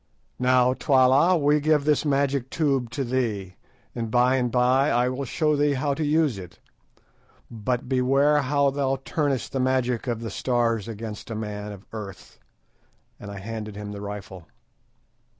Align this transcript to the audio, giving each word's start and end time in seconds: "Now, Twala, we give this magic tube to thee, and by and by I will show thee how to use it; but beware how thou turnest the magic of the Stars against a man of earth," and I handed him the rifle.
"Now, 0.39 0.73
Twala, 0.73 1.37
we 1.37 1.59
give 1.59 1.85
this 1.85 2.05
magic 2.05 2.49
tube 2.49 2.89
to 2.89 3.03
thee, 3.03 3.55
and 3.93 4.09
by 4.09 4.35
and 4.37 4.51
by 4.51 4.89
I 4.89 5.09
will 5.09 5.25
show 5.25 5.55
thee 5.55 5.73
how 5.75 5.93
to 5.93 6.03
use 6.03 6.39
it; 6.39 6.57
but 7.51 7.87
beware 7.87 8.41
how 8.41 8.71
thou 8.71 8.97
turnest 9.05 9.51
the 9.51 9.59
magic 9.59 10.07
of 10.07 10.21
the 10.21 10.31
Stars 10.31 10.87
against 10.87 11.29
a 11.29 11.35
man 11.35 11.71
of 11.71 11.85
earth," 11.93 12.39
and 13.19 13.29
I 13.29 13.37
handed 13.37 13.75
him 13.75 13.91
the 13.91 14.01
rifle. 14.01 14.47